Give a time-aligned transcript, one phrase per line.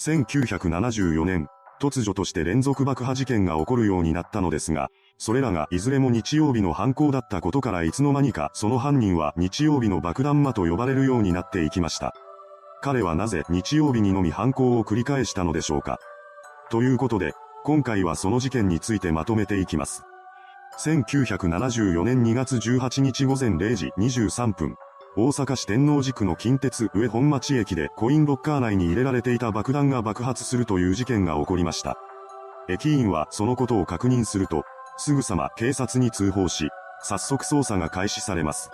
[0.00, 1.46] 1974年、
[1.78, 4.88] 突如として連続爆破事件が起こるようになったのですが、
[5.18, 12.14] それらがいずれも日曜日の犯行だったことからいつの間にかその犯人は日曜日の爆弾魔と呼ばれるようになっていきました。
[12.80, 15.98] 彼はなぜ日曜日にのみ犯行を繰り返したのでしょうか。
[16.70, 20.04] ということで、今回はその事件についてまとめていきます。
[20.78, 24.76] 1974年2月18日午前0時23分、
[25.16, 31.98] 大阪市天王寺区の近鉄上本町駅でコインロッカー内に入れられていた爆弾が爆発するという事件が起こりました。
[32.68, 34.62] 駅員はそのことを確認すると、
[34.96, 36.68] すぐさま警察に通報し、
[37.02, 38.70] 早速捜査が開始されます。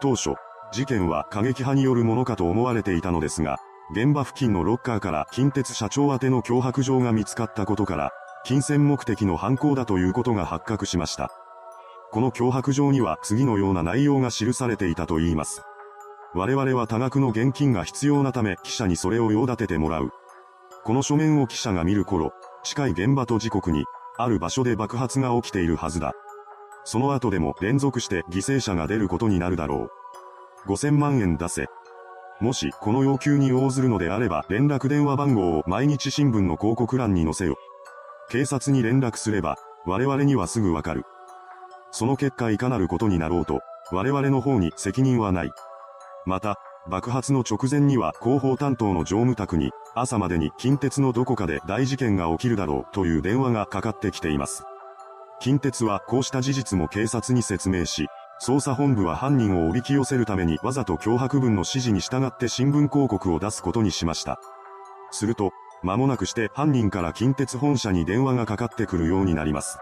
[0.00, 0.34] 当初、
[0.70, 3.58] 事件は過激派によるものかと思われていたのですが、
[3.90, 8.12] 現場付近のロッカーから近鉄社長宛ての脅迫状が見つかったことから、
[8.44, 11.32] 金銭目的の犯行だということが発覚しました。
[12.10, 15.62] この脅迫状には次のような内容が記されていたと言います。
[16.34, 20.10] 我々は多額の現金が必要なため記者にそれを用立ててもらう。
[20.84, 22.32] この書面を記者が見る頃、
[22.62, 23.84] 近い現場と時刻に、
[24.18, 26.12] ある場所で爆発が起きているはずだ。
[26.84, 29.90] その後でも連続して犠牲者が出ることになるだろ
[30.66, 30.70] う。
[30.70, 31.66] 5000万円出せ。
[32.40, 37.56] もしこの要求に応ずるのであれば連絡電話番号を毎日新聞の広告欄に載せよ。
[38.28, 41.04] 警察に連絡すれば、我々にはすぐわかる。
[41.98, 45.52] その結果いかなることになろうと、我々の方に責任はない。
[46.26, 46.58] また、
[46.90, 54.64] 爆発の直前には広報担当の乗務宅に、朝までに近鉄のどこかで大事件が起きるだろうという電話がかかってきています。
[55.40, 58.08] 近鉄はこうした事実も警察に説明し、
[58.44, 64.38] 捜査本部は犯人をおびき寄せるためにわざと脅迫文の指示に従って新聞広告を出すことにしました。
[65.12, 65.50] すると、
[65.82, 69.78] 間もなくして犯人から近鉄本社に電話がかかってくるようになります。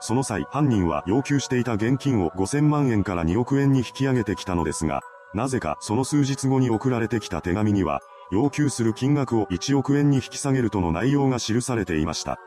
[0.00, 5.02] その際犯人は要求していた現金を5000万円から2億円に引き上げてきたのですが、
[5.34, 8.00] なぜかその数日後に送られてきた手紙には、
[8.32, 12.38] 要求する金額を1億円に引き下げるとの内容が記されていました。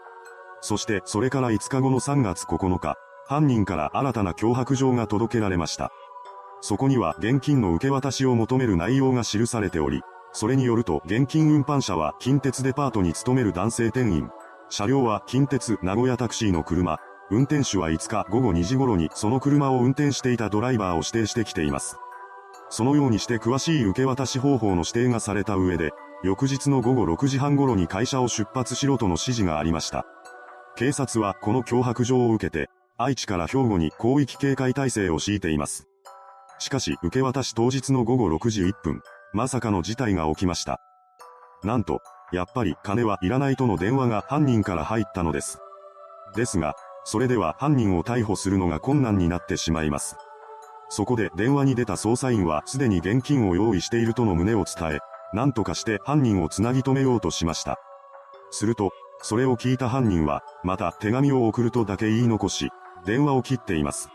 [0.62, 2.96] そしてそれから5日後の3月9日、
[3.28, 5.92] 犯人から新たな脅迫状が届けられました。
[6.62, 14.30] そこには現金の受け渡しを求める内容が記されており、それによると現金運搬車は近鉄デパートに勤める男性店員。
[14.70, 16.98] 車両は近鉄名古屋タクシーの車。
[17.34, 21.98] 運転手は5日午後2時頃にその車を運転していたドライバーを指定してきています。
[22.70, 30.06] そのようにして詳しい受け渡し方法の指定がされた上で、翌日の午後6時半頃に会社を出発しろとの指示がありました。
[30.76, 35.88] 警察はこの脅迫状を受けて、愛知から兵庫に広域警戒態勢を敷いています。
[36.60, 39.02] しかし受け渡し当日の午後6時1分、
[39.34, 40.80] まさかの事態が起きました。
[41.64, 42.00] なんと、
[42.32, 45.60] やっぱり金はいらないとの電話が犯人から入ったのです。
[46.36, 50.16] ですが、それでは犯人を逮捕するのが困難になってしまいます。
[50.90, 55.00] そこで電話に出た捜査員はすでに現金を用意しているとの旨を伝え、
[55.34, 57.80] 何とかして犯人をつなぎ止めようとしました。
[58.52, 58.92] すると、
[59.22, 62.70] それを聞いた犯人は、また手紙を送るとだけ言い残し、
[63.06, 64.10] 電話を切っています。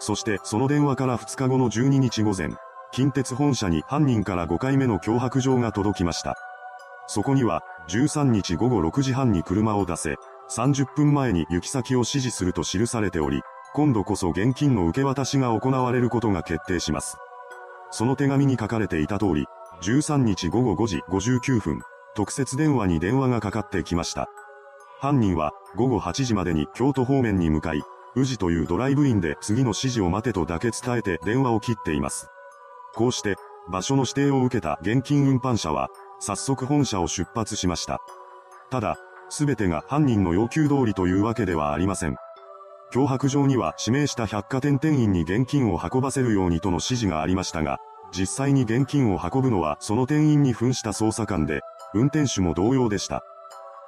[0.00, 2.50] そしてその電話から2日後の12日午前、
[2.90, 6.36] 近鉄本社に犯人から5回目の脅迫状が届きました。
[7.06, 10.16] そこには、13日午後6時半に車を出せ、
[10.50, 17.18] 30分前に行き先を指示すると記されており、今度こそ現金の受け渡しが行われることが決定します。
[17.92, 19.46] その手紙に書かれていた通り、
[19.82, 21.80] 13日午後5時59分、
[22.16, 24.28] 特設電話に電話がかかってきました。
[24.98, 27.82] 犯人は午後8時までに京都方面に向かい、
[28.16, 32.28] 宇治というドライブインで次の指示を待てとだけ伝えて電話を切っています。
[32.94, 33.36] こうして、
[33.70, 38.00] 場所の指定を受けた現金運搬車は、早速本社を出発しました。
[38.70, 38.96] ただ、
[39.30, 42.16] すべてが犯人の要求通りというわけではありません。
[42.92, 47.78] 脅迫状には指名した百貨店店員に現金を運ばせるようにとの指示がありましたが、
[48.12, 51.60] 実際に現金を運ぶのはその店員に扮した捜査官で、
[51.94, 53.22] 運転手も同様でした。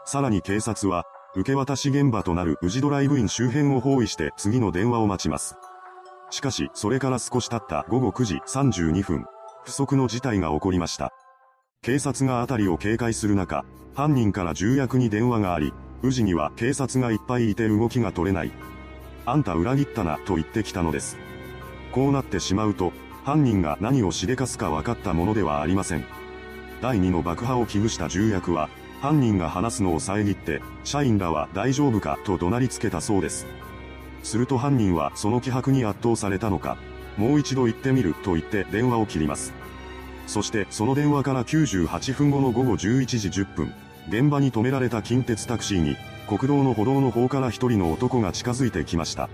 [0.05, 1.05] さらに警察は、
[1.35, 5.57] 受け渡し現場となる宇治ドライブイン周辺を包囲して次の電話を待ちます。
[6.31, 9.25] しかし、それから少し経った午後9時32分、
[9.65, 11.13] 不測の事態が起こりました。
[11.85, 13.65] 警察が辺りを警戒する中、
[13.97, 15.75] 犯人から重役に電話があり、
[16.05, 18.53] 宇治には警察がいっぱいいて動きが取れない。
[19.27, 21.19] あんた裏切ったなと言ってきたのです。
[21.91, 22.93] こうなってしまうと、
[23.25, 26.05] 犯人が何をしでかすか分かったものではありません。
[26.81, 28.71] 第2の爆破を危惧した重役は、
[29.01, 32.17] 犯人が話すのを遮って、社員らは大丈夫か？
[32.25, 33.45] と怒鳴りつけたそうです。
[34.23, 36.77] すると犯人はその気迫に圧倒されたのか、
[37.17, 39.53] もう一度行ってみると言って電話を切ります。
[40.27, 43.75] そしてその電話から98分後の午後11時10分、
[44.09, 45.97] 現場に止められた近鉄タクシーに、
[46.27, 49.29] 国道の歩道の方から一人の男が近づいてきました。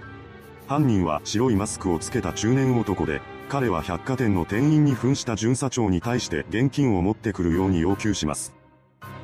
[0.66, 8.54] 犯人は白いマスクをつけた中年男で、彼は百貨店の店員に扮した巡査長に対して現金を持ってくるように要求します。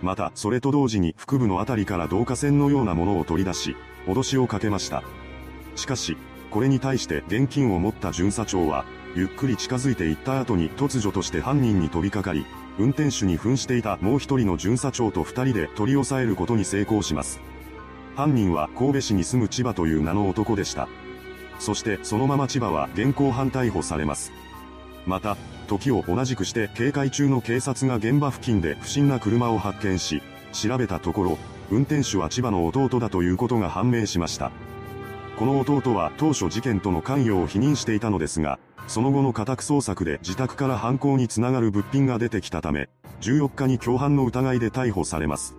[0.00, 3.76] また、それと同時に腹部のあたりから導火線のようなものを取り出し、
[4.06, 5.02] 脅しをかけました。
[5.76, 6.16] しかし、
[6.50, 8.84] これに対して現金を持った巡査長は、
[9.16, 12.44] ゆっくり近づいていった後に突如として犯人に飛びかかり、
[12.78, 17.40] 運転手に扮していたもう一人の巡査長と二人で取り押さえることに成功します。
[18.16, 20.88] 犯人は神戸市に住む千葉という名の男でした。
[21.60, 24.32] そしてそのまま千葉は現行犯逮捕されます。
[25.06, 25.36] また、
[25.68, 30.22] 時を同じくして警戒中の警察が現場付近で不審な車を発見し、
[30.52, 31.38] 調べたところ、
[31.70, 34.50] 運転手は千葉の弟だということが判明しました。
[35.38, 42.88] この弟は当初事件との関与を否認していたのですが、その後の家宅捜索で自宅から犯行につながる物品が出てきたため、
[43.20, 45.56] 14日に共犯の疑いで逮捕されます。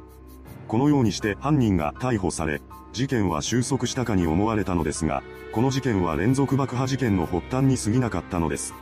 [0.68, 2.62] このようにして犯人が逮捕され、
[2.94, 8.74] 事件は収束したかに思われたのですが、この事件は連続爆破事件の発端に過ぎなかったのです。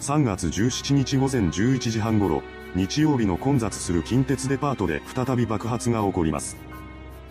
[0.00, 2.42] 3月17日午前11時半頃、
[2.74, 6.56] 日曜日の混雑する近鉄デパートで再び爆発が起こります。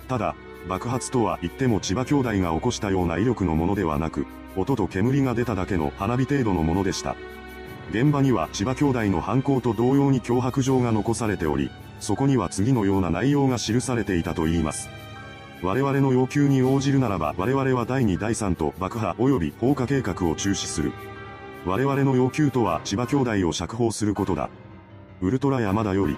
[0.07, 0.35] ただ、
[0.67, 4.25] 爆発とは言っても千葉兄弟が起こしたような威力のものではなく、
[4.55, 7.15] 音と煙が出ただけの花火程度のものでした。
[7.91, 11.69] 現場には千葉兄弟の犯行と同様に脅迫状が残されており、
[11.99, 14.89] そこには次のような内容が記されていたと言います。
[15.61, 20.91] 我々の要求に応じるならば我々は第2第3と爆破及び放火計画を中止する。
[21.65, 24.49] 我々の要求とは千葉兄弟を釈放することだ。
[25.21, 26.17] ウルトラ山田より。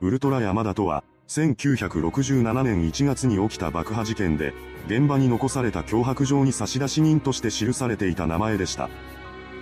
[0.00, 1.04] ウルトラ山田とは、
[1.34, 4.54] 1967年1月に起きた爆破事件で、
[4.86, 8.88] 現場に残された脅迫状に差出人として記されていた名前でした。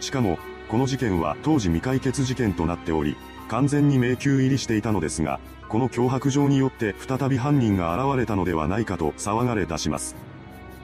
[0.01, 0.39] しかも、
[0.69, 3.17] この事件は当時未解決事件となっており、
[3.49, 5.41] 完全に迷宮入りしていたのですが、
[5.71, 10.15] この脅迫状によって再び犯人が現れたのではないかと騒がれ出します。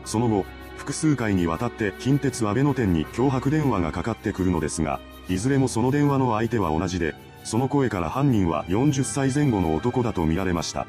[0.07, 0.47] その後、
[0.79, 7.15] 複数回にわたって近鉄安倍の店に脅迫電話がかかってくるのですが、いずれもその電話の相手は同じで、
[7.45, 10.87] その声から犯人は40歳前後の男だと見られました。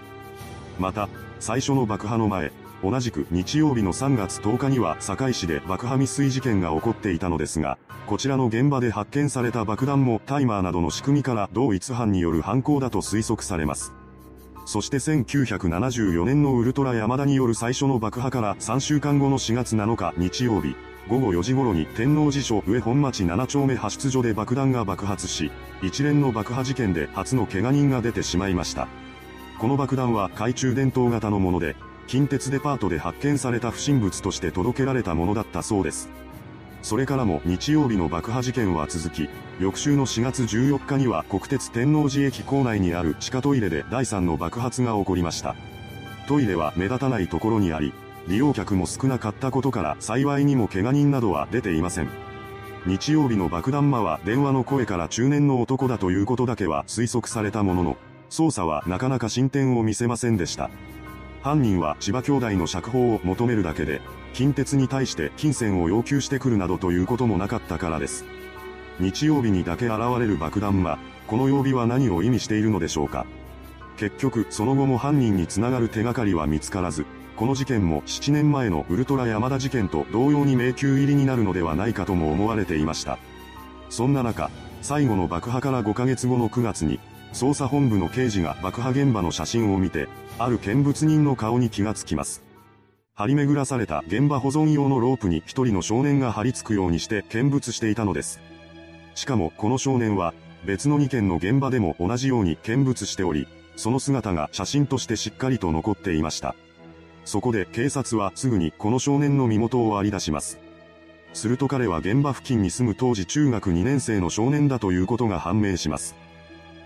[0.78, 1.10] また、
[1.40, 2.52] 最初の爆破の前、
[2.84, 13.94] 同じく日曜日の3月10日には堺市で爆破未遂事件が起こっていたのですが、こちらの現場で発見された爆弾もタイマーなどの仕組みから同一犯による犯行だと推測されます。
[14.66, 20.76] そして1974年のウルトラ山田による最初の爆破から3週間後の4月7日日曜日、
[21.10, 25.52] 午後4時頃に天王寺署上本町7丁目派出所で爆弾が爆発し、
[25.82, 28.88] 一連の爆破事件で初の怪我人が出てしまいました。
[29.58, 31.76] この爆弾は懐中電灯型のもので、
[32.06, 36.10] 近鉄デパートで発見された不審物として届けられたものだったそうです。
[36.84, 39.30] それからも日曜日の爆破事件は続き、
[39.60, 45.56] 翌週の4月14日には国鉄天王寺駅構内にある地下トイレで第3の爆発が起こりました。
[46.28, 47.94] トイレは目立たないところにあり、
[48.30, 52.10] 利用客も少なかったことから幸いにも怪我人などは出ていません。
[52.86, 57.98] 日曜日の爆弾魔は電話の声から中年の男だということだけは推測されたものの、
[58.30, 60.70] 捜査はなかなか進展を見せませんでした。
[61.42, 64.00] 犯人は千葉兄弟の釈放を求めるだけで、
[64.34, 68.26] 近鉄に対して金銭を要求してくるなどということもなかったからです。
[69.00, 73.26] 日曜日にだけ現れる爆弾魔、この曜日は何を意味しているのでしょうか。
[73.98, 77.08] 結局、その後も犯人につながる手がかりは見つからず、
[77.40, 83.18] この事件も7年前のウルトラ山田事件と同様に迷宮入りになるのではないかとも思われていました。
[83.90, 87.00] そんな中、最後の爆破から5ヶ月後の9月に、
[87.32, 92.44] 捜査本部の刑事が爆破現場の写真を見て、ある見物人の顔に気がつきます。
[93.16, 98.42] 張り巡らされた現場保存用のロープに一人の少年が張り付くようにして見物していたのです。
[99.16, 100.34] しかもこの少年は
[100.66, 106.54] 別の2件の現場でも同じように見物しており、その姿が写真としてしっかりと残っていました。
[107.30, 110.58] そこで警察はすぐにこの少年の身元を割り出します。
[111.34, 116.16] すると彼は現場付近に住む当時中学2年生の少年だということが判明します。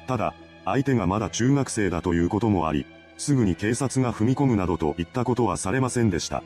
[0.05, 0.33] ただ、
[0.65, 2.85] 相手がまだ中学生だということもあり、
[3.17, 6.43] すぐに警察が踏み込むなどといったことはされませんでした。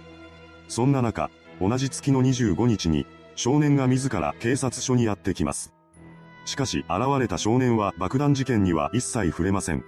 [0.68, 5.74] そんな中、同じ月の25日に、少年が自ら警察署にやってきます。
[6.46, 9.84] しかし、現れた少年は爆弾事件には一切触れません。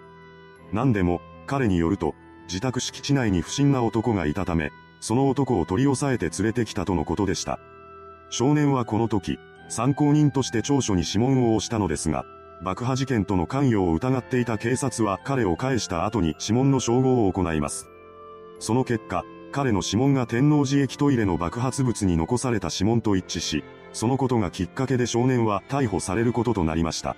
[0.74, 2.16] 何でも、彼によると、
[2.50, 7.60] 自宅敷地内に不審な男がいたため、その男を取り押さえて連れてきたとのことでした。
[8.32, 9.38] 少年はこの時、
[9.70, 12.26] 参考人として調書に指紋を押したのですが、
[12.64, 17.88] 爆破事件との関与を疑っていた警察は彼を返した後に指紋の照合を行います。
[18.60, 23.64] その結果、彼の指紋が天王寺駅トイレの爆発物に残された指紋と一致し、
[23.94, 27.16] そのことがきっかけで少年は逮捕されることとなりました。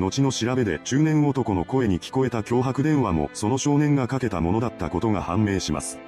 [0.00, 6.00] 後の調べで中年男の声に聞こえた脅迫電話もその少年がかけたものだったことが判明します。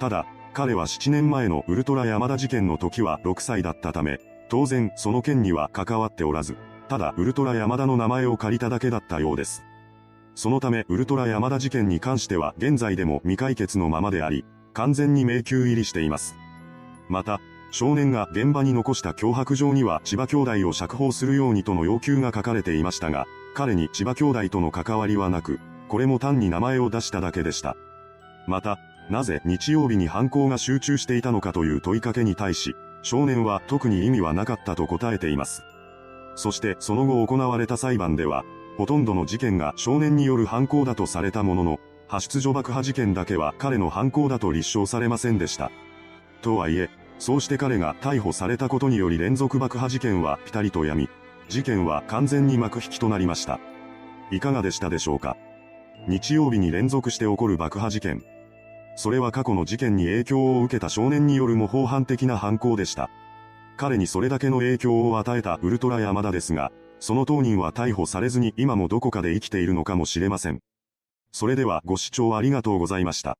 [0.00, 4.18] ただ、彼は7年前のウルトラ山田事件の時は6歳だったため、
[4.48, 6.56] 当然その件には関わっておらず、
[6.88, 9.62] ただウルトラ山田の名前を借りただけだったようです。
[10.34, 16.36] そのためウルトラ山田事件に関しては現在でも未解決のままであり、完全に迷宮入りしています。
[17.08, 27.76] また、少年が現場に残した脅迫状には千葉兄弟を釈放するようにとの要求が書かれていましたが、彼に千葉兄弟との関わりはなく、これも単に名前を出しただけでした。
[28.46, 28.78] また、
[29.10, 35.62] なぜ日曜日に犯行が集中していたのかという問いかけに対し、少年は特に意味はなかったと答えています。
[36.36, 38.44] そしてその後行われた裁判では、
[38.76, 45.70] ほとんどの事件が少年による犯行だとされたものの、派出所爆破事件だけは彼の犯行だと立証されませんでした。
[46.42, 51.08] とはいえ、そうして彼が逮捕されたことにより連続爆破事件はピタリと止み、
[51.48, 53.58] 事件は完全に幕引きとなりました。
[54.30, 55.36] いかがでしたでしょうか？
[56.06, 58.24] 日曜日に連続して起こる爆破事件。
[58.96, 63.10] それは過去の事件に影響を受けた少年による模倣犯的な犯行でした。
[63.76, 70.60] 彼にそれだけの影響を与えたウルトラ山田ですが、その当人は逮捕されずに今もどこかで生きているのかもしれません。
[71.30, 73.38] それではご視聴ありがとうございました。